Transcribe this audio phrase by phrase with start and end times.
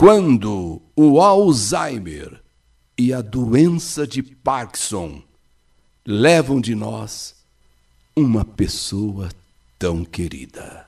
[0.00, 2.40] Quando o Alzheimer
[2.96, 5.20] e a doença de Parkinson
[6.06, 7.34] levam de nós
[8.16, 9.28] uma pessoa
[9.78, 10.86] tão querida.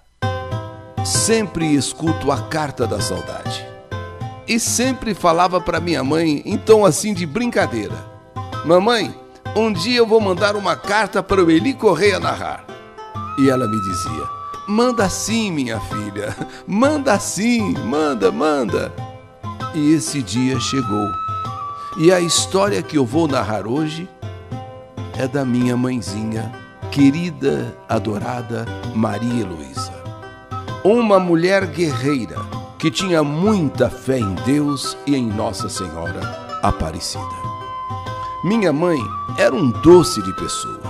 [1.04, 3.62] Sempre escuto a carta da saudade.
[4.48, 8.10] E sempre falava para minha mãe tom assim de brincadeira:
[8.64, 9.14] Mamãe,
[9.54, 12.64] um dia eu vou mandar uma carta para o Eli Correia narrar.
[13.38, 14.41] E ela me dizia:
[14.72, 16.34] Manda sim, minha filha,
[16.66, 18.90] manda sim, manda, manda.
[19.74, 21.10] E esse dia chegou.
[21.98, 24.08] E a história que eu vou narrar hoje
[25.18, 26.50] é da minha mãezinha,
[26.90, 28.64] querida, adorada
[28.94, 29.92] Maria Heloísa.
[30.82, 32.38] Uma mulher guerreira
[32.78, 36.22] que tinha muita fé em Deus e em Nossa Senhora
[36.62, 37.36] Aparecida.
[38.42, 38.98] Minha mãe
[39.36, 40.80] era um doce de pessoa,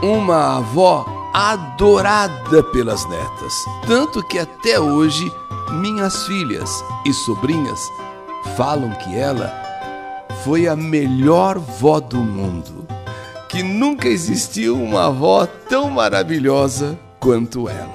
[0.00, 3.54] uma avó adorada pelas netas,
[3.86, 5.32] tanto que até hoje
[5.72, 7.80] minhas filhas e sobrinhas
[8.56, 9.52] falam que ela
[10.44, 12.86] foi a melhor vó do mundo,
[13.48, 17.94] que nunca existiu uma avó tão maravilhosa quanto ela.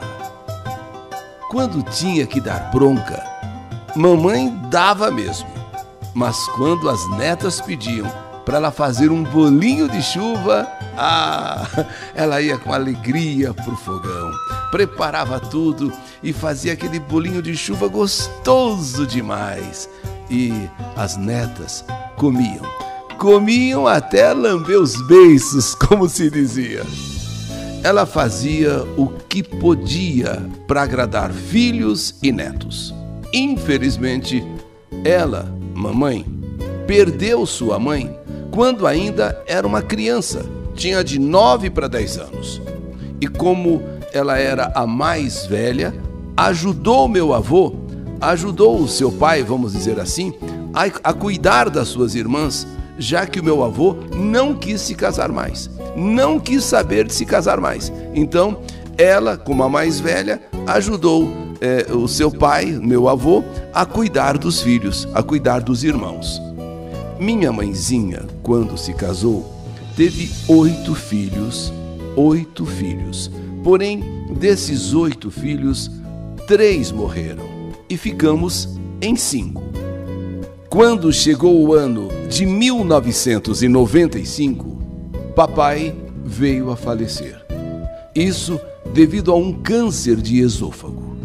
[1.49, 3.23] Quando tinha que dar bronca,
[3.95, 5.47] mamãe dava mesmo.
[6.13, 8.09] Mas quando as netas pediam
[8.45, 11.67] para ela fazer um bolinho de chuva, ah,
[12.13, 14.31] ela ia com alegria pro fogão,
[14.69, 19.89] preparava tudo e fazia aquele bolinho de chuva gostoso demais.
[20.29, 20.53] E
[20.95, 21.83] as netas
[22.15, 22.65] comiam,
[23.17, 26.83] comiam até lamber os beiços, como se dizia
[27.85, 32.91] ela fazia o que podia para agradar filhos e netos.
[33.31, 34.43] Infelizmente,
[35.03, 36.25] ela, mamãe,
[36.87, 38.24] perdeu sua mãe
[38.55, 42.61] quando ainda era uma criança, tinha de 9 para 10 anos.
[43.21, 45.93] E como ela era a mais velha,
[46.35, 47.75] ajudou meu avô,
[48.19, 50.33] ajudou o seu pai, vamos dizer assim,
[50.73, 52.65] a, a cuidar das suas irmãs,
[52.97, 57.25] já que o meu avô não quis se casar mais não quis saber de se
[57.25, 57.91] casar mais.
[58.13, 58.59] Então,
[58.97, 64.61] ela, como a mais velha, ajudou é, o seu pai, meu avô, a cuidar dos
[64.61, 66.41] filhos, a cuidar dos irmãos.
[67.19, 69.51] Minha mãezinha, quando se casou,
[69.95, 71.73] teve oito filhos,
[72.15, 73.31] oito filhos.
[73.63, 74.03] Porém,
[74.37, 75.89] desses oito filhos,
[76.45, 77.45] três morreram
[77.89, 79.63] e ficamos em cinco.
[80.69, 84.77] Quando chegou o ano de 1995,
[85.33, 85.95] papai
[86.25, 87.41] veio a falecer.
[88.13, 88.59] Isso
[88.93, 91.15] devido a um câncer de esôfago.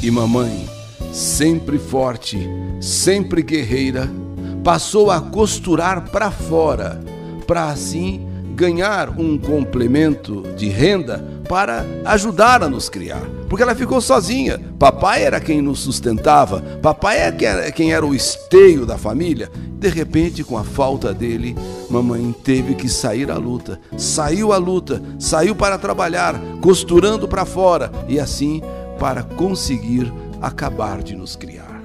[0.00, 0.68] E mamãe,
[1.12, 2.38] sempre forte,
[2.80, 4.08] sempre guerreira,
[4.66, 7.00] passou a costurar para fora,
[7.46, 13.22] para assim ganhar um complemento de renda para ajudar a nos criar.
[13.48, 14.60] Porque ela ficou sozinha.
[14.76, 19.48] Papai era quem nos sustentava, papai é quem era o esteio da família.
[19.78, 21.54] De repente, com a falta dele,
[21.88, 23.78] mamãe teve que sair à luta.
[23.96, 28.60] Saiu à luta, saiu para trabalhar, costurando para fora e assim
[28.98, 30.12] para conseguir
[30.42, 31.80] acabar de nos criar.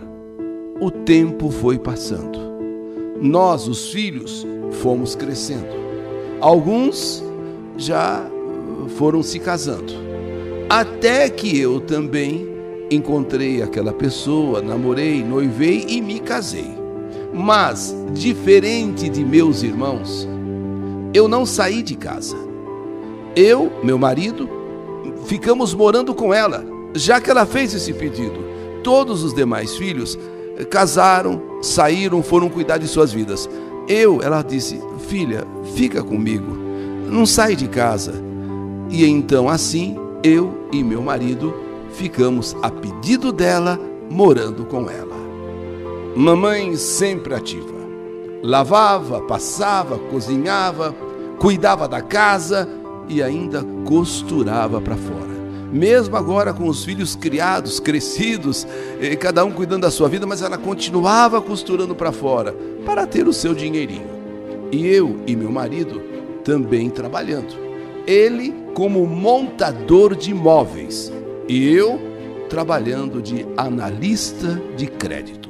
[0.79, 2.50] O tempo foi passando.
[3.21, 4.47] Nós, os filhos,
[4.81, 5.67] fomos crescendo.
[6.39, 7.23] Alguns
[7.77, 8.25] já
[8.97, 9.93] foram se casando.
[10.67, 12.49] Até que eu também
[12.89, 16.71] encontrei aquela pessoa, namorei, noivei e me casei.
[17.31, 20.27] Mas, diferente de meus irmãos,
[21.13, 22.35] eu não saí de casa.
[23.35, 24.49] Eu, meu marido,
[25.25, 26.65] ficamos morando com ela,
[26.95, 28.43] já que ela fez esse pedido.
[28.83, 30.17] Todos os demais filhos
[30.69, 33.49] casaram, saíram, foram cuidar de suas vidas.
[33.87, 35.45] Eu, ela disse: Filha,
[35.75, 36.55] fica comigo,
[37.07, 38.13] não sai de casa.
[38.89, 41.53] E então, assim, eu e meu marido
[41.93, 43.79] ficamos a pedido dela,
[44.09, 45.15] morando com ela.
[46.15, 47.79] Mamãe sempre ativa.
[48.43, 50.95] Lavava, passava, cozinhava,
[51.39, 52.67] cuidava da casa
[53.07, 55.30] e ainda costurava para fora.
[55.71, 58.67] Mesmo agora com os filhos criados, crescidos,
[59.19, 62.53] cada um cuidando da sua vida, mas ela continuava costurando para fora
[62.85, 64.09] para ter o seu dinheirinho.
[64.71, 66.01] E eu e meu marido
[66.43, 67.55] também trabalhando.
[68.05, 71.11] Ele como montador de imóveis
[71.47, 71.99] e eu
[72.49, 75.49] trabalhando de analista de crédito.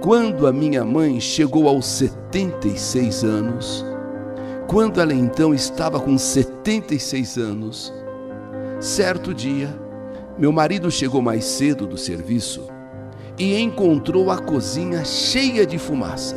[0.00, 3.84] Quando a minha mãe chegou aos 76 anos,
[4.66, 7.92] quando ela então estava com 76 anos,
[8.84, 9.74] certo dia,
[10.36, 12.68] meu marido chegou mais cedo do serviço
[13.38, 16.36] e encontrou a cozinha cheia de fumaça.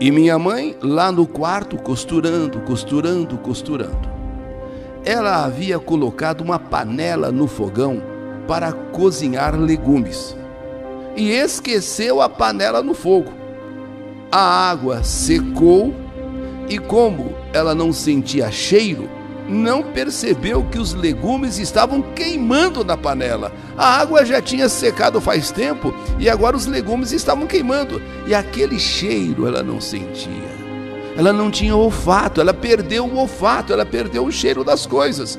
[0.00, 4.12] E minha mãe lá no quarto costurando, costurando, costurando.
[5.04, 8.02] Ela havia colocado uma panela no fogão
[8.48, 10.36] para cozinhar legumes.
[11.16, 13.32] e esqueceu a panela no fogo.
[14.32, 15.94] A água secou
[16.68, 19.08] e, como ela não sentia cheiro,
[19.48, 23.52] não percebeu que os legumes estavam queimando na panela.
[23.76, 28.00] A água já tinha secado faz tempo e agora os legumes estavam queimando.
[28.26, 30.54] E aquele cheiro ela não sentia.
[31.16, 35.38] Ela não tinha olfato, ela perdeu o olfato, ela perdeu o cheiro das coisas.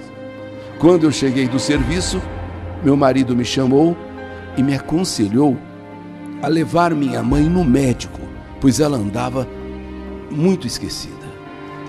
[0.79, 2.21] Quando eu cheguei do serviço,
[2.83, 3.97] meu marido me chamou
[4.55, 5.57] e me aconselhou
[6.41, 8.21] a levar minha mãe no médico,
[8.61, 9.47] pois ela andava
[10.29, 11.24] muito esquecida.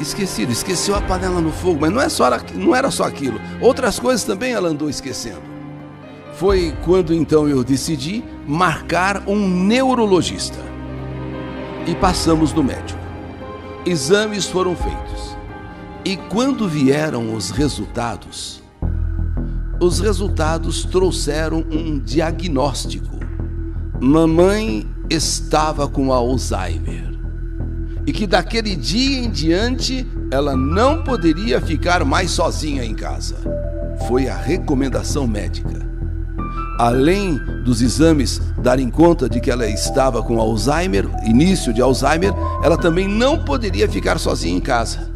[0.00, 3.40] Esquecida, esqueceu a panela no fogo, mas não, é só, não era só aquilo.
[3.60, 5.43] Outras coisas também ela andou esquecendo.
[6.34, 10.58] Foi quando então eu decidi marcar um neurologista.
[11.87, 13.00] E passamos no médico.
[13.87, 15.37] Exames foram feitos.
[16.04, 18.62] E quando vieram os resultados,
[19.81, 23.16] os resultados trouxeram um diagnóstico.
[23.99, 27.15] Mamãe estava com Alzheimer
[28.06, 33.37] e que daquele dia em diante ela não poderia ficar mais sozinha em casa.
[34.06, 35.85] Foi a recomendação médica.
[36.79, 42.32] Além dos exames darem conta de que ela estava com Alzheimer, início de Alzheimer,
[42.62, 45.11] ela também não poderia ficar sozinha em casa.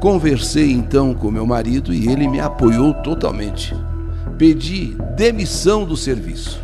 [0.00, 3.74] Conversei então com meu marido e ele me apoiou totalmente.
[4.36, 6.60] Pedi demissão do serviço,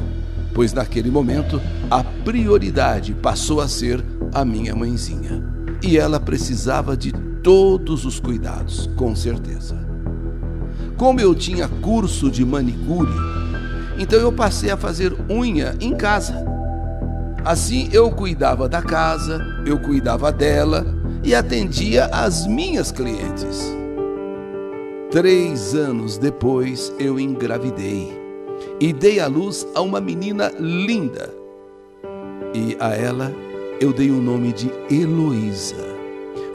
[0.53, 5.43] pois naquele momento a prioridade passou a ser a minha mãezinha.
[5.82, 7.12] E ela precisava de
[7.43, 9.79] todos os cuidados, com certeza.
[10.97, 13.12] Como eu tinha curso de manicure,
[13.99, 16.44] então eu passei a fazer unha em casa.
[17.44, 20.87] Assim eu cuidava da casa, eu cuidava dela
[21.25, 23.75] e atendia as minhas clientes.
[25.11, 28.21] Três anos depois eu engravidei
[28.79, 31.29] e dei à luz a uma menina linda.
[32.55, 33.33] E a ela
[33.81, 35.88] eu dei o nome de Heloísa.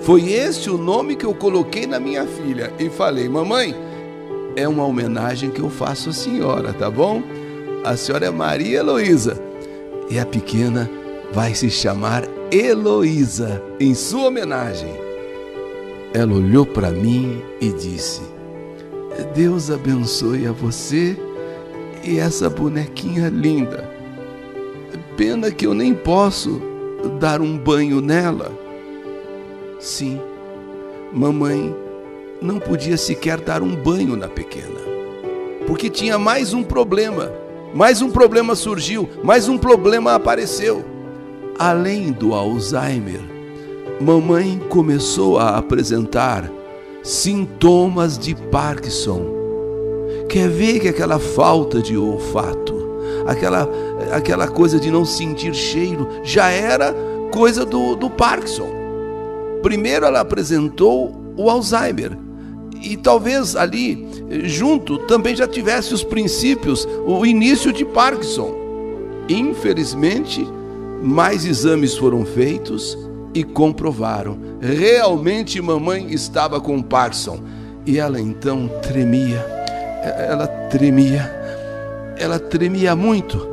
[0.01, 3.75] Foi esse o nome que eu coloquei na minha filha e falei: Mamãe,
[4.56, 7.24] é uma homenagem que eu faço à senhora, tá bom?
[7.83, 9.42] A senhora é Maria Heloísa
[10.10, 10.89] e a pequena
[11.33, 14.94] vai se chamar Heloísa, em sua homenagem.
[16.13, 18.21] Ela olhou para mim e disse:
[19.33, 21.18] Deus abençoe a você
[22.04, 23.89] e essa bonequinha linda.
[25.18, 26.62] Pena que eu nem posso
[27.07, 28.52] dar um banho nela.
[29.80, 30.19] Sim,
[31.13, 31.75] mamãe
[32.42, 34.81] não podia sequer dar um banho na pequena,
[35.68, 37.31] porque tinha mais um problema.
[37.74, 40.96] Mais um problema surgiu, mais um problema apareceu
[41.57, 43.22] além do Alzheimer,
[44.00, 46.52] mamãe começou a apresentar
[47.02, 49.34] sintomas de Parkinson.
[50.30, 52.75] Quer ver que aquela falta de olfato,
[53.25, 53.69] aquela,
[54.12, 56.94] aquela coisa de não sentir cheiro, já era
[57.31, 58.69] coisa do, do Parkinson.
[59.62, 62.18] Primeiro ela apresentou o Alzheimer,
[62.81, 64.07] e talvez ali
[64.44, 68.54] junto também já tivesse os princípios, o início de Parkinson.
[69.28, 70.48] Infelizmente,
[71.01, 72.98] mais exames foram feitos
[73.33, 74.38] e comprovaram.
[74.62, 77.39] Realmente mamãe estava com Parkinson.
[77.86, 79.39] E ela então tremia.
[80.30, 81.44] Ela tremia.
[82.18, 83.48] Ela tremia muito,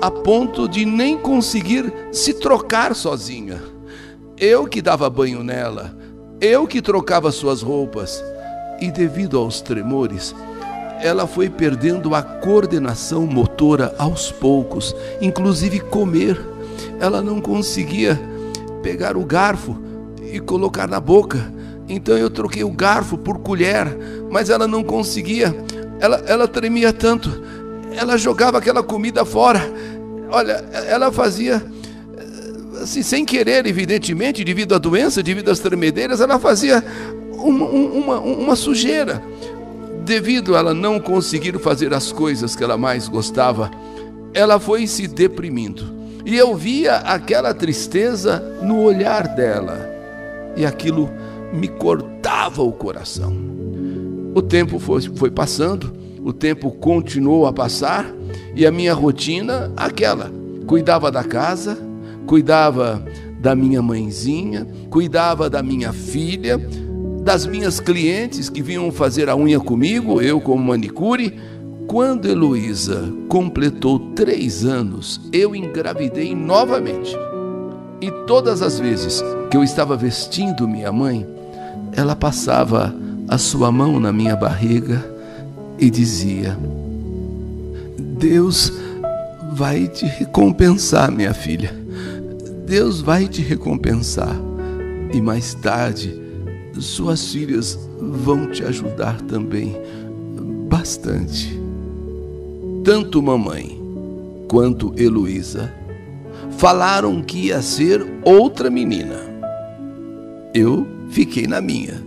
[0.00, 3.62] a ponto de nem conseguir se trocar sozinha.
[4.38, 5.96] Eu que dava banho nela,
[6.40, 8.22] eu que trocava suas roupas.
[8.80, 10.34] E devido aos tremores,
[11.00, 16.52] ela foi perdendo a coordenação motora aos poucos, inclusive comer
[17.02, 18.20] ela não conseguia
[18.82, 19.76] pegar o garfo
[20.32, 21.52] e colocar na boca.
[21.88, 23.86] Então eu troquei o garfo por colher,
[24.30, 25.54] mas ela não conseguia.
[25.98, 27.42] Ela, ela tremia tanto.
[27.96, 29.72] Ela jogava aquela comida fora.
[30.30, 31.62] Olha, ela fazia
[32.82, 36.84] assim, sem querer, evidentemente, devido à doença, devido às tremedeiras, ela fazia
[37.32, 39.22] uma, uma, uma sujeira.
[40.04, 43.70] Devido a ela não conseguir fazer as coisas que ela mais gostava,
[44.34, 45.84] ela foi se deprimindo.
[46.24, 49.88] E eu via aquela tristeza no olhar dela.
[50.56, 51.10] E aquilo
[51.52, 53.34] me cortava o coração.
[54.34, 55.92] O tempo foi, foi passando,
[56.24, 58.06] o tempo continuou a passar,
[58.54, 60.30] e a minha rotina, aquela:
[60.66, 61.78] cuidava da casa,
[62.26, 63.04] cuidava
[63.40, 66.58] da minha mãezinha, cuidava da minha filha,
[67.24, 71.38] das minhas clientes que vinham fazer a unha comigo, eu como manicure,
[71.86, 77.16] quando Heloísa completou três anos, eu engravidei novamente.
[78.00, 81.26] E todas as vezes que eu estava vestindo minha mãe,
[81.92, 82.94] ela passava
[83.28, 85.11] a sua mão na minha barriga
[85.82, 86.56] e dizia:
[87.98, 88.72] Deus
[89.52, 91.74] vai te recompensar, minha filha.
[92.64, 94.40] Deus vai te recompensar.
[95.12, 96.14] E mais tarde,
[96.78, 99.76] suas filhas vão te ajudar também
[100.68, 101.60] bastante.
[102.84, 103.78] Tanto mamãe
[104.48, 105.72] quanto Heloísa
[106.58, 109.16] falaram que ia ser outra menina.
[110.54, 112.00] Eu fiquei na minha.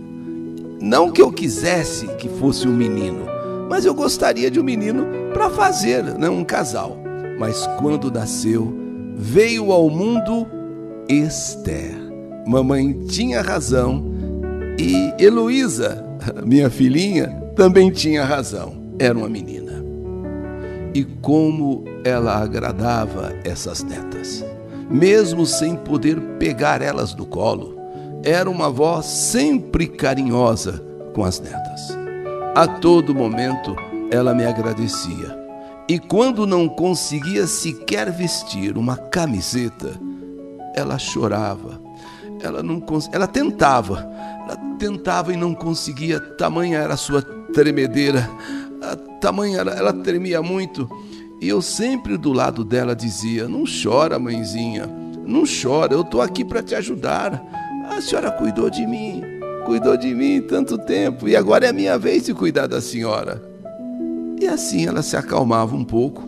[0.80, 3.35] Não que eu quisesse que fosse um menino,
[3.68, 6.96] mas eu gostaria de um menino para fazer né, um casal.
[7.38, 8.74] Mas quando nasceu,
[9.14, 10.46] veio ao mundo
[11.08, 11.94] Esther.
[12.46, 14.04] Mamãe tinha razão
[14.78, 16.04] e Heloísa,
[16.44, 18.76] minha filhinha, também tinha razão.
[18.98, 19.84] Era uma menina.
[20.94, 24.44] E como ela agradava essas netas,
[24.90, 27.76] mesmo sem poder pegar elas do colo,
[28.22, 30.82] era uma avó sempre carinhosa
[31.14, 32.05] com as netas.
[32.56, 33.76] A todo momento
[34.10, 35.38] ela me agradecia.
[35.86, 40.00] E quando não conseguia sequer vestir uma camiseta,
[40.74, 41.78] ela chorava.
[42.40, 42.82] Ela não
[43.12, 44.10] ela tentava,
[44.42, 48.26] ela tentava e não conseguia, tamanha era a sua tremedeira,
[48.82, 50.88] a tamanha ela, ela tremia muito.
[51.42, 54.86] E eu sempre do lado dela dizia: "Não chora, mãezinha,
[55.26, 57.38] não chora, eu estou aqui para te ajudar.
[57.90, 59.35] A senhora cuidou de mim,
[59.66, 63.42] cuidou de mim tanto tempo e agora é a minha vez de cuidar da senhora.
[64.40, 66.26] E assim ela se acalmava um pouco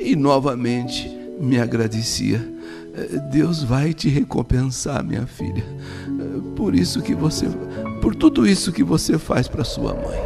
[0.00, 2.56] e novamente me agradecia.
[3.30, 5.64] Deus vai te recompensar, minha filha,
[6.56, 7.46] por isso que você,
[8.00, 10.18] por tudo isso que você faz para sua mãe.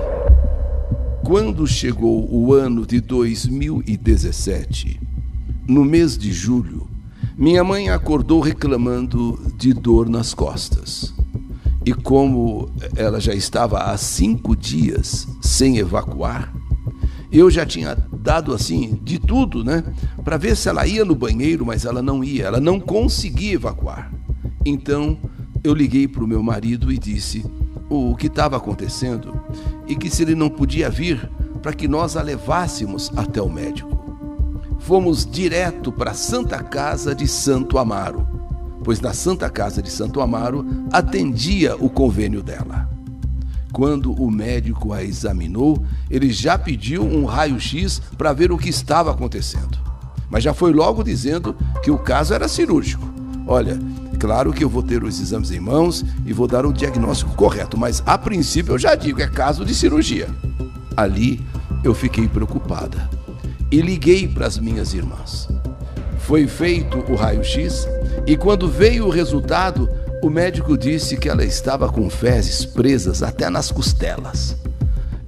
[1.24, 5.00] Quando chegou o ano de 2017,
[5.68, 6.88] no mês de julho,
[7.36, 11.12] minha mãe acordou reclamando de dor nas costas.
[11.84, 16.52] E como ela já estava há cinco dias sem evacuar,
[17.32, 19.82] eu já tinha dado assim de tudo, né?
[20.22, 24.12] Para ver se ela ia no banheiro, mas ela não ia, ela não conseguia evacuar.
[24.64, 25.18] Então
[25.64, 27.44] eu liguei para o meu marido e disse
[27.88, 29.40] o que estava acontecendo
[29.86, 31.28] e que se ele não podia vir
[31.62, 33.90] para que nós a levássemos até o médico.
[34.80, 38.26] Fomos direto para a Santa Casa de Santo Amaro,
[38.82, 42.88] pois na Santa Casa de Santo Amaro atendia o convênio dela.
[43.72, 49.10] Quando o médico a examinou, ele já pediu um raio-x para ver o que estava
[49.10, 49.78] acontecendo.
[50.28, 53.10] Mas já foi logo dizendo que o caso era cirúrgico.
[53.46, 53.78] Olha,
[54.18, 57.78] claro que eu vou ter os exames em mãos e vou dar o diagnóstico correto,
[57.78, 60.28] mas a princípio eu já digo, é caso de cirurgia.
[60.96, 61.44] Ali
[61.82, 63.10] eu fiquei preocupada
[63.70, 65.48] e liguei para as minhas irmãs.
[66.18, 67.88] Foi feito o raio-x
[68.24, 69.88] e quando veio o resultado,
[70.22, 74.56] o médico disse que ela estava com fezes presas até nas costelas.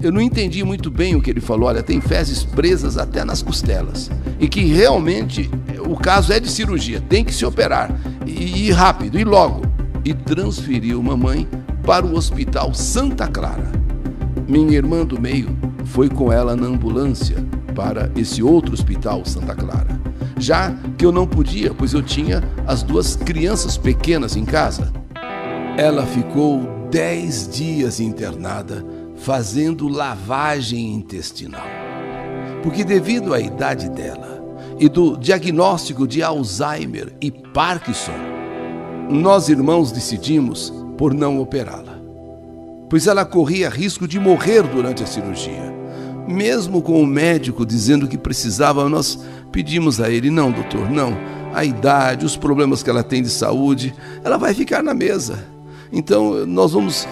[0.00, 1.68] Eu não entendi muito bem o que ele falou.
[1.68, 4.10] Olha, tem fezes presas até nas costelas.
[4.38, 5.50] E que realmente
[5.88, 7.90] o caso é de cirurgia, tem que se operar.
[8.24, 9.62] E, e rápido, e logo.
[10.04, 11.48] E transferiu mamãe
[11.84, 13.72] para o Hospital Santa Clara.
[14.46, 17.36] Minha irmã do meio foi com ela na ambulância
[17.74, 20.03] para esse outro hospital Santa Clara
[20.44, 24.92] já que eu não podia, pois eu tinha as duas crianças pequenas em casa.
[25.78, 28.84] Ela ficou dez dias internada
[29.16, 31.66] fazendo lavagem intestinal.
[32.62, 34.44] Porque, devido à idade dela
[34.78, 38.12] e do diagnóstico de Alzheimer e Parkinson,
[39.08, 41.98] nós irmãos decidimos por não operá-la,
[42.90, 45.73] pois ela corria risco de morrer durante a cirurgia.
[46.26, 49.18] Mesmo com o médico dizendo que precisava, nós
[49.52, 51.16] pedimos a ele: não, doutor, não.
[51.52, 55.46] A idade, os problemas que ela tem de saúde, ela vai ficar na mesa.
[55.92, 57.06] Então, nós vamos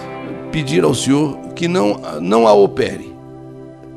[0.51, 3.13] pedir ao senhor que não, não a opere.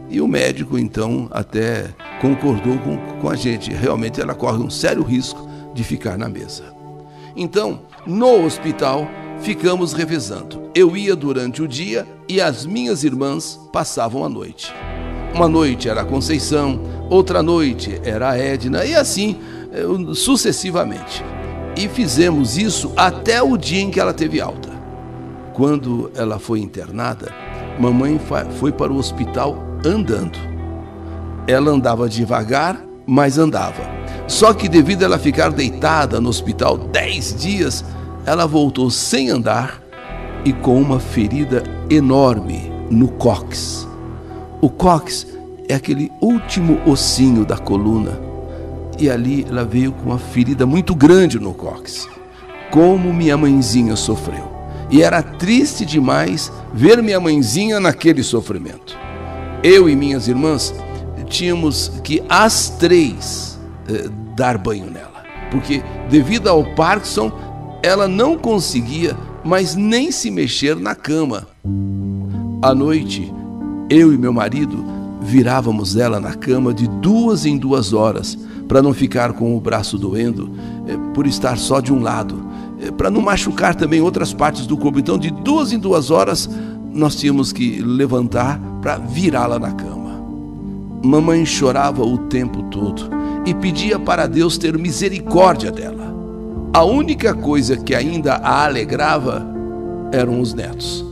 [0.09, 1.89] E o médico, então, até
[2.21, 3.73] concordou com, com a gente.
[3.73, 6.65] Realmente, ela corre um sério risco de ficar na mesa.
[7.35, 9.09] Então, no hospital,
[9.41, 10.71] ficamos revezando.
[10.75, 14.73] Eu ia durante o dia e as minhas irmãs passavam a noite.
[15.37, 19.37] Uma noite era a Conceição, outra noite era a Edna, e assim
[19.71, 21.23] eh, sucessivamente.
[21.77, 24.71] E fizemos isso até o dia em que ela teve alta.
[25.53, 27.35] Quando ela foi internada,
[27.79, 28.19] mamãe
[28.59, 30.39] foi para o hospital andando.
[31.47, 33.83] Ela andava devagar, mas andava.
[34.27, 37.85] Só que devido a ela ficar deitada no hospital dez dias,
[38.25, 39.83] ela voltou sem andar
[40.47, 43.86] e com uma ferida enorme no cóccix.
[44.61, 45.27] O cóccix
[45.69, 48.19] é aquele último ossinho da coluna.
[48.99, 52.09] E ali ela veio com uma ferida muito grande no cóccix.
[52.71, 54.57] Como minha mãezinha sofreu.
[54.91, 58.97] E era triste demais ver minha mãezinha naquele sofrimento.
[59.63, 60.75] Eu e minhas irmãs
[61.27, 63.59] tínhamos que, as três,
[63.89, 67.33] eh, dar banho nela, porque devido ao Parkinson,
[67.83, 71.47] ela não conseguia mais nem se mexer na cama.
[72.63, 73.33] À noite,
[73.89, 74.85] eu e meu marido
[75.21, 78.39] virávamos ela na cama de duas em duas horas,
[78.69, 80.51] para não ficar com o braço doendo,
[80.87, 82.43] eh, por estar só de um lado,
[82.81, 84.99] eh, para não machucar também outras partes do corpo.
[84.99, 86.49] Então, de duas em duas horas,
[86.93, 89.97] nós tínhamos que levantar para virá-la na cama.
[91.05, 93.09] Mamãe chorava o tempo todo
[93.45, 96.15] e pedia para Deus ter misericórdia dela.
[96.73, 99.47] A única coisa que ainda a alegrava
[100.13, 101.06] eram os netos.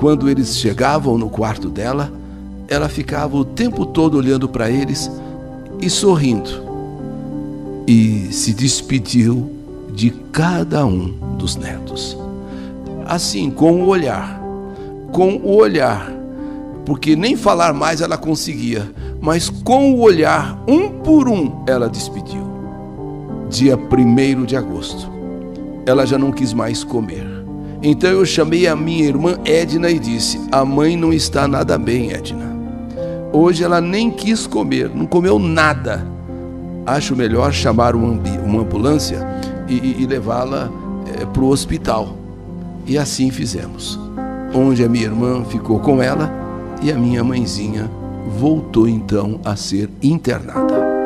[0.00, 2.10] Quando eles chegavam no quarto dela,
[2.68, 5.10] ela ficava o tempo todo olhando para eles
[5.78, 6.48] e sorrindo.
[7.86, 9.50] E se despediu
[9.92, 12.16] de cada um dos netos.
[13.04, 14.40] Assim, com o olhar,
[15.12, 16.10] com o olhar
[16.86, 18.90] porque nem falar mais ela conseguia,
[19.20, 22.48] mas com o olhar, um por um, ela despediu.
[23.50, 25.06] Dia 1 de agosto,
[25.84, 27.29] ela já não quis mais comer.
[27.82, 32.12] Então eu chamei a minha irmã Edna e disse: A mãe não está nada bem,
[32.12, 32.50] Edna.
[33.32, 36.06] Hoje ela nem quis comer, não comeu nada.
[36.84, 39.26] Acho melhor chamar uma ambulância
[39.68, 40.70] e, e levá-la
[41.20, 42.16] é, para o hospital.
[42.86, 43.98] E assim fizemos.
[44.54, 46.30] Onde a minha irmã ficou com ela
[46.82, 47.90] e a minha mãezinha
[48.38, 50.99] voltou então a ser internada.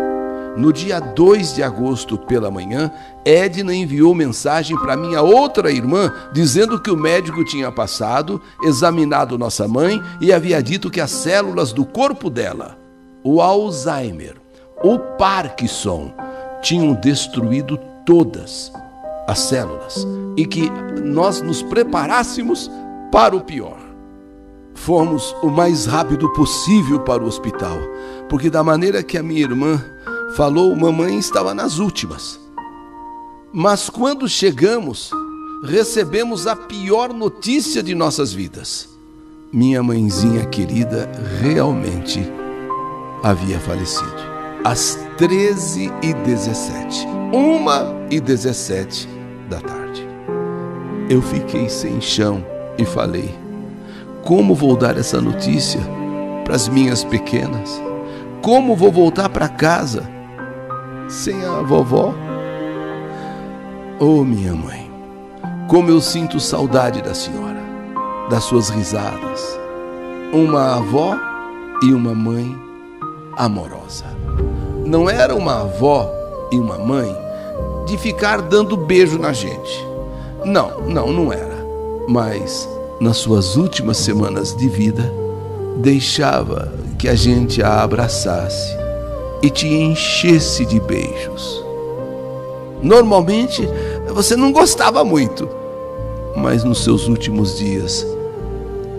[0.56, 2.90] No dia 2 de agosto pela manhã,
[3.24, 9.66] Edna enviou mensagem para minha outra irmã dizendo que o médico tinha passado, examinado nossa
[9.66, 12.78] mãe e havia dito que as células do corpo dela,
[13.24, 14.36] o Alzheimer,
[14.82, 16.14] o Parkinson,
[16.62, 18.72] tinham destruído todas
[19.26, 20.06] as células
[20.36, 20.70] e que
[21.02, 22.70] nós nos preparássemos
[23.10, 23.78] para o pior.
[24.74, 27.78] Fomos o mais rápido possível para o hospital,
[28.28, 29.82] porque da maneira que a minha irmã
[30.34, 32.40] falou, mamãe estava nas últimas.
[33.52, 35.10] Mas quando chegamos,
[35.64, 38.88] recebemos a pior notícia de nossas vidas.
[39.52, 42.20] Minha mãezinha querida realmente
[43.22, 44.34] havia falecido.
[44.64, 49.08] Às 13 e 17 1 e 17
[49.48, 50.06] da tarde.
[51.08, 52.44] Eu fiquei sem chão
[52.76, 53.32] e falei:
[54.24, 55.80] como vou dar essa notícia
[56.44, 57.80] para as minhas pequenas?
[58.42, 60.13] Como vou voltar para casa
[61.08, 62.14] sem a vovó?
[64.00, 64.90] Oh, minha mãe,
[65.68, 67.62] como eu sinto saudade da senhora,
[68.28, 69.58] das suas risadas.
[70.32, 71.16] Uma avó
[71.82, 72.56] e uma mãe
[73.36, 74.06] amorosa.
[74.84, 76.10] Não era uma avó
[76.50, 77.14] e uma mãe
[77.86, 79.86] de ficar dando beijo na gente.
[80.44, 81.64] Não, não, não era.
[82.08, 82.68] Mas
[83.00, 85.12] nas suas últimas semanas de vida,
[85.76, 88.83] deixava que a gente a abraçasse
[89.44, 91.62] e te enchesse de beijos.
[92.82, 93.68] Normalmente
[94.08, 95.46] você não gostava muito,
[96.34, 98.06] mas nos seus últimos dias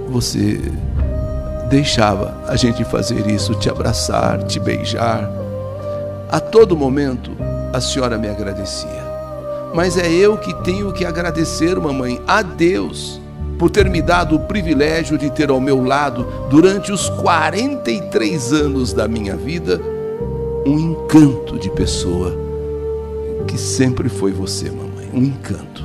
[0.08, 0.62] você
[1.68, 5.32] deixava a gente fazer isso, te abraçar, te beijar.
[6.30, 7.32] A todo momento
[7.74, 9.04] a senhora me agradecia.
[9.74, 13.20] Mas é eu que tenho que agradecer, mamãe, a Deus
[13.58, 18.92] por ter me dado o privilégio de ter ao meu lado, durante os 43 anos
[18.92, 19.95] da minha vida,
[20.66, 22.36] um encanto de pessoa
[23.48, 25.10] que sempre foi você, mamãe.
[25.14, 25.84] Um encanto.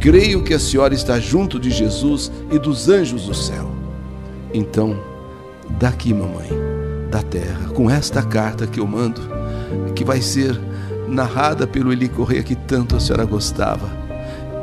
[0.00, 3.70] Creio que a senhora está junto de Jesus e dos anjos do céu.
[4.52, 4.98] Então,
[5.78, 6.48] daqui, mamãe,
[7.10, 9.20] da terra, com esta carta que eu mando,
[9.94, 10.58] que vai ser
[11.08, 14.06] narrada pelo Eli Correia que tanto a senhora gostava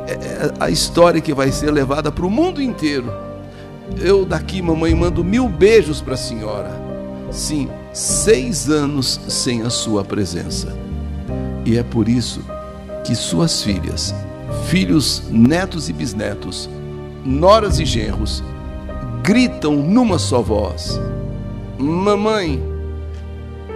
[0.07, 3.11] é, é a história que vai ser levada para o mundo inteiro.
[3.99, 6.82] Eu daqui, mamãe, mando mil beijos para a senhora.
[7.33, 10.77] Sim, seis anos sem a sua presença.
[11.65, 12.41] E é por isso
[13.03, 14.13] que suas filhas,
[14.67, 16.69] filhos, netos e bisnetos,
[17.25, 18.43] noras e genros,
[19.23, 20.99] gritam numa só voz:
[21.79, 22.61] Mamãe,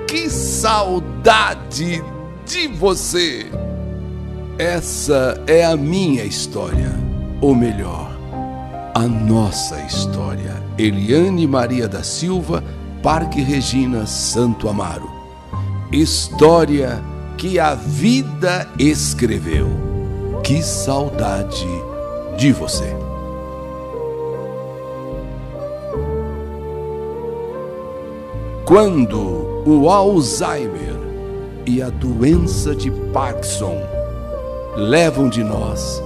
[0.08, 2.04] que saudade
[2.46, 3.48] de você!
[4.60, 6.92] Essa é a minha história,
[7.42, 8.16] ou melhor,
[8.94, 10.56] a nossa história.
[10.78, 12.64] Eliane Maria da Silva,
[13.08, 15.10] Parque Regina, Santo Amaro.
[15.94, 17.02] História
[17.38, 19.70] que a vida escreveu.
[20.44, 21.66] Que saudade
[22.36, 22.94] de você.
[28.66, 31.00] Quando o Alzheimer
[31.66, 33.78] e a doença de Parkinson
[34.76, 36.04] levam de nós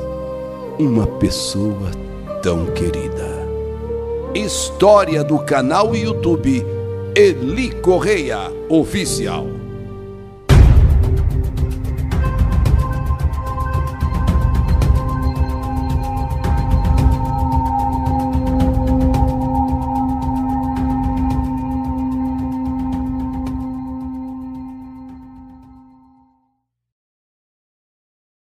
[0.77, 1.89] uma pessoa
[2.43, 3.27] tão querida.
[4.35, 6.63] História do canal YouTube
[7.13, 9.60] Eli Correia Oficial.